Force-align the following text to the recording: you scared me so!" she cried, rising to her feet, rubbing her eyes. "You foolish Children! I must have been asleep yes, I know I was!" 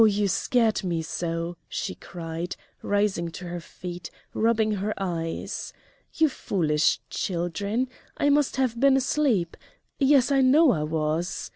you 0.03 0.27
scared 0.27 0.83
me 0.83 0.99
so!" 1.03 1.55
she 1.69 1.93
cried, 1.93 2.55
rising 2.81 3.27
to 3.29 3.45
her 3.45 3.59
feet, 3.59 4.09
rubbing 4.33 4.71
her 4.71 4.95
eyes. 4.97 5.73
"You 6.15 6.27
foolish 6.27 6.99
Children! 7.11 7.87
I 8.17 8.29
must 8.31 8.55
have 8.55 8.79
been 8.79 8.97
asleep 8.97 9.55
yes, 9.99 10.31
I 10.31 10.41
know 10.41 10.71
I 10.71 10.81
was!" 10.81 11.49